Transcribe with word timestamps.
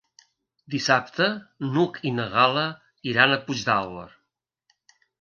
Dissabte 0.75 1.27
n'Hug 1.67 2.01
i 2.13 2.15
na 2.21 2.27
Gal·la 2.39 2.65
iran 3.13 3.37
a 3.37 3.41
Puigdàlber. 3.47 4.11